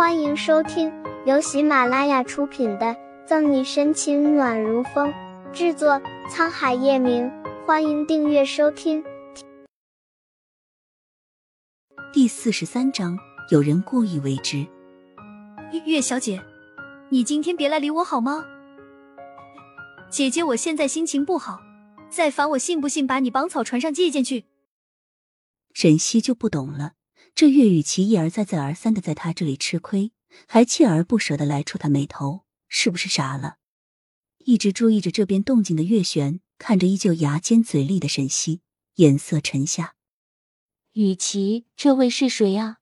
[0.00, 0.90] 欢迎收听
[1.26, 2.86] 由喜马拉雅出品的
[3.26, 5.12] 《赠你深情暖如风》，
[5.52, 7.30] 制作沧海夜明。
[7.66, 9.04] 欢迎订阅收听。
[12.14, 13.18] 第四十三章，
[13.50, 14.66] 有人故意为之。
[15.84, 16.42] 月小姐，
[17.10, 18.46] 你今天别来理我好吗？
[20.10, 21.60] 姐姐，我现在心情不好，
[22.08, 24.46] 再烦我信不信把你绑草船上借箭去？
[25.74, 26.92] 沈西就不懂了。
[27.40, 30.12] 这岳雨琪一而再再而三的在他这里吃亏，
[30.46, 33.56] 还锲而不舍的来触他眉头，是不是傻了？
[34.44, 38.60] 一直注意着这边动静的岳玄看着依旧牙尖嘴利的沈西，
[38.96, 39.94] 眼色沉下。
[40.92, 42.80] 雨琪，这位是谁呀？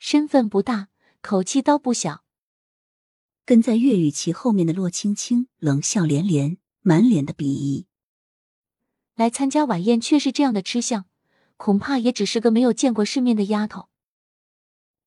[0.00, 0.88] 身份不大，
[1.22, 2.24] 口气倒不小。
[3.44, 7.86] 跟在岳雨琪后面的洛青青冷笑连连，满脸的鄙夷。
[9.14, 11.04] 来参加晚宴却是这样的吃相。
[11.60, 13.90] 恐怕也只是个没有见过世面的丫头。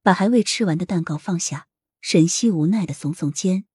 [0.04, 1.68] 把还未吃完的蛋糕放下，
[2.00, 3.66] 沈西无奈的耸耸肩：“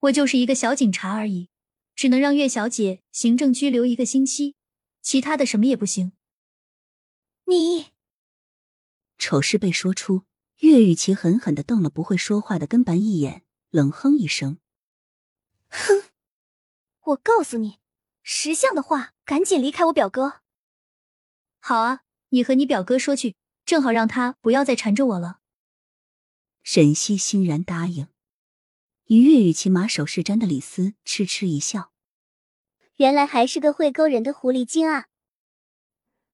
[0.00, 1.48] 我就是一个小警察而已，
[1.94, 4.56] 只能让岳小姐行政拘留一个星期，
[5.00, 6.12] 其他的什么也不行。”
[7.48, 7.86] 你
[9.16, 10.26] 丑事被说出，
[10.58, 14.58] 岳雨琪狠狠的瞪了不会说话的跟班一眼，冷哼一声
[15.70, 16.10] ：“哼，
[17.00, 17.78] 我告诉你，
[18.22, 20.40] 识相的话，赶紧离开我表哥。”
[21.68, 25.40] 好啊，你和你表哥说去，正好让他不要再缠着我了。
[26.62, 28.06] 沈西欣然答应。
[29.06, 31.90] 与岳雨琪马首是瞻的李斯痴痴一笑，
[32.98, 35.06] 原来还是个会勾人的狐狸精啊！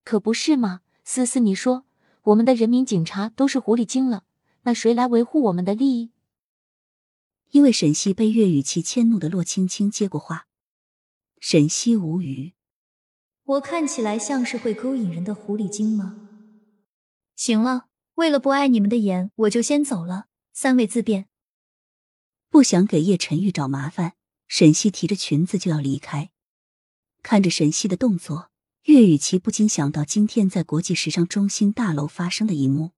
[0.05, 1.87] 可不是嘛，思思，你说
[2.25, 4.27] 我们的人民警察都是狐狸精了，
[4.65, 6.11] 那谁来维护我们的利益？
[7.53, 10.47] 因为沈西被岳雨琪迁怒的洛青青接过话，
[11.41, 12.53] 沈西无语。
[13.45, 16.17] 我看起来像是会勾引人的狐狸精吗？
[17.35, 20.27] 行了，为了不碍你们的眼，我就先走了。
[20.53, 21.29] 三位自便。
[22.49, 24.13] 不想给叶晨玉找麻烦，
[24.47, 26.31] 沈西提着裙子就要离开。
[27.23, 28.51] 看着沈西的动作，
[28.85, 32.93] 岳雨琪不禁想到今天在国际时尚中心大楼发生的一幕。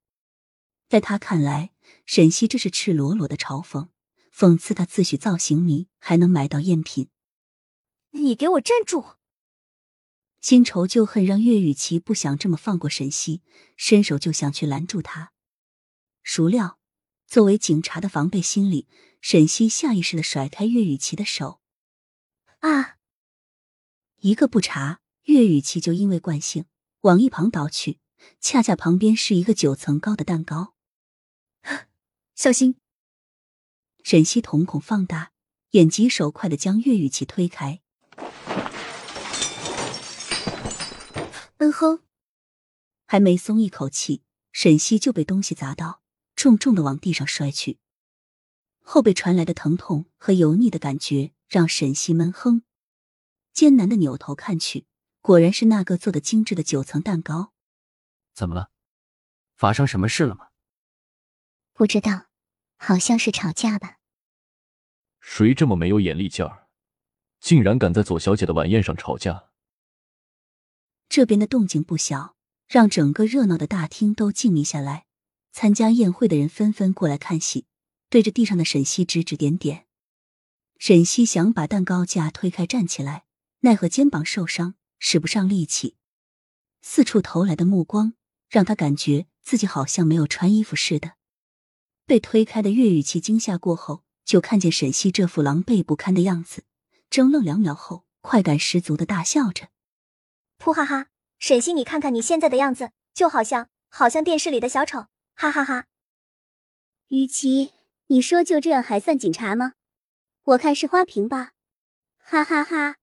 [0.88, 1.72] 在他看来，
[2.04, 3.88] 沈西这是赤裸裸的嘲讽，
[4.34, 7.08] 讽刺他自诩造型迷还能买到赝品。
[8.10, 9.04] 你给我站住！
[10.44, 13.40] 新仇旧恨让岳雨琪不想这么放过沈西，
[13.78, 15.32] 伸手就想去拦住他。
[16.22, 16.78] 孰料，
[17.26, 18.86] 作为警察的防备心理，
[19.22, 21.62] 沈西下意识的甩开岳雨琪的手。
[22.58, 22.98] 啊！
[24.20, 26.66] 一个不察，岳雨琪就因为惯性
[27.00, 28.00] 往一旁倒去，
[28.38, 30.74] 恰恰旁边是一个九层高的蛋糕。
[32.34, 32.76] 小心！
[34.02, 35.32] 沈西瞳孔放大，
[35.70, 37.80] 眼疾手快的将岳雨琪推开。
[41.64, 42.02] 嗯哼，
[43.06, 46.02] 还没松一口气，沈西就被东西砸到，
[46.36, 47.78] 重重的往地上摔去。
[48.82, 52.64] 后背传来的疼痛和油腻的感觉让沈西闷哼，
[53.54, 54.84] 艰难的扭头看去，
[55.22, 57.54] 果然是那个做的精致的九层蛋糕。
[58.34, 58.70] 怎么了？
[59.56, 60.48] 发生什么事了吗？
[61.72, 62.26] 不知道，
[62.76, 64.00] 好像是吵架吧。
[65.18, 66.68] 谁这么没有眼力劲儿，
[67.40, 69.48] 竟然敢在左小姐的晚宴上吵架？
[71.08, 75.06] 这边的动静不小，让整个热闹的大厅都静谧下来。
[75.52, 77.66] 参加宴会的人纷纷过来看戏，
[78.10, 79.86] 对着地上的沈西指指点点。
[80.78, 83.24] 沈西想把蛋糕架推开站起来，
[83.60, 85.94] 奈何肩膀受伤，使不上力气。
[86.82, 88.14] 四处投来的目光
[88.50, 91.12] 让他感觉自己好像没有穿衣服似的。
[92.04, 96.64] 被推开的岳雨琪惊吓过后，就看见沈西这副狼狈不堪的样子，
[97.08, 99.68] 怔愣两秒后，快感十足的大笑着。
[100.58, 105.86] 噗哈哈，沈西，你看看你现在的样子，就好像好像电视里的小丑，哈哈哈。
[107.08, 107.72] 雨琪，
[108.06, 109.74] 你说就这样还算警察吗？
[110.44, 111.52] 我看是花瓶吧，
[112.18, 112.96] 哈哈哈，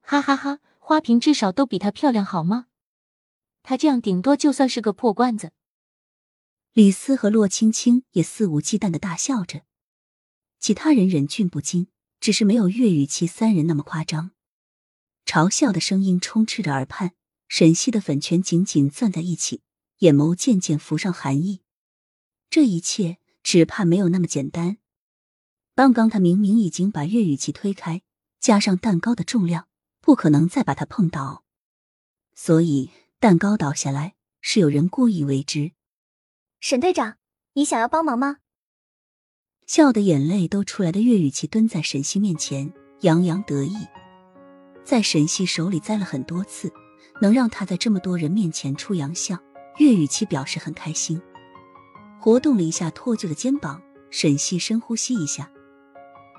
[0.00, 2.66] 哈哈哈，花瓶至少都比她漂亮好吗？
[3.62, 5.52] 她这样顶多就算是个破罐子。
[6.72, 9.62] 李斯和洛青青也肆无忌惮的大笑着，
[10.58, 11.88] 其他人忍俊不禁，
[12.20, 14.30] 只是没有岳雨琪三人那么夸张。
[15.28, 17.12] 嘲笑的声音充斥着耳畔，
[17.48, 19.60] 沈西的粉拳紧紧攥在一起，
[19.98, 21.60] 眼眸渐渐浮上寒意。
[22.48, 24.78] 这一切只怕没有那么简单。
[25.74, 28.00] 刚刚他明明已经把岳雨琪推开，
[28.40, 29.68] 加上蛋糕的重量，
[30.00, 31.44] 不可能再把他碰倒。
[32.34, 32.90] 所以
[33.20, 35.72] 蛋糕倒下来是有人故意为之。
[36.58, 37.18] 沈队长，
[37.52, 38.38] 你想要帮忙吗？
[39.66, 42.72] 笑得眼泪都出来的岳雨琪蹲在沈西面前，
[43.02, 43.76] 洋洋得意。
[44.88, 46.72] 在沈西手里栽了很多次，
[47.20, 49.38] 能让他在这么多人面前出洋相，
[49.76, 51.20] 岳雨琪表示很开心。
[52.18, 53.82] 活动了一下脱臼的肩膀。
[54.10, 55.50] 沈西深呼吸一下，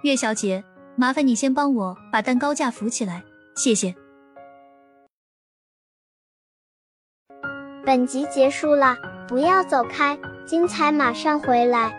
[0.02, 0.64] 岳小姐，
[0.98, 3.24] 麻烦你先帮我把蛋糕架扶起来，
[3.56, 3.94] 谢谢。
[7.86, 8.98] 本集结束了，
[9.28, 10.18] 不要走开，
[10.48, 11.99] 精彩马上回来。